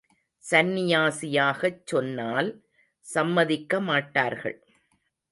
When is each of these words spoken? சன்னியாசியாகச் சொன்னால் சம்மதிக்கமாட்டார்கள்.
சன்னியாசியாகச் 0.51 1.81
சொன்னால் 1.85 2.49
சம்மதிக்கமாட்டார்கள். 3.13 4.57